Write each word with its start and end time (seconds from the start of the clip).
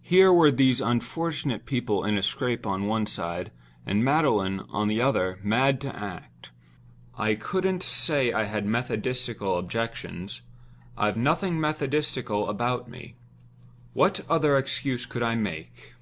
Here 0.00 0.32
were 0.32 0.50
these 0.50 0.80
unfortunate 0.80 1.66
people 1.66 2.02
in 2.02 2.16
a 2.16 2.22
scrape 2.22 2.66
on 2.66 2.86
one 2.86 3.04
side; 3.04 3.50
and 3.84 4.02
Magdalen, 4.02 4.60
on 4.70 4.88
the 4.88 5.02
other, 5.02 5.38
mad 5.42 5.78
to 5.82 5.94
act. 5.94 6.50
I 7.18 7.34
couldn't 7.34 7.82
say 7.82 8.32
I 8.32 8.44
had 8.44 8.64
methodistical 8.64 9.58
objections—I've 9.58 11.18
nothing 11.18 11.60
methodistical 11.60 12.48
about 12.48 12.88
me. 12.88 13.16
What 13.92 14.20
other 14.26 14.56
excuse 14.56 15.04
could 15.04 15.22
I 15.22 15.34
make? 15.34 15.96